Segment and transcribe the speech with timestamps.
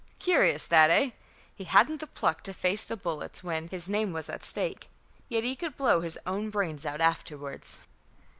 [0.17, 1.11] Curious that, eh?
[1.53, 4.89] He hadn't the pluck to face the bullets when his name was at stake,
[5.29, 7.81] yet he could blow his own brains out afterwards."